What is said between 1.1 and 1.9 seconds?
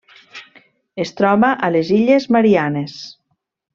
troba a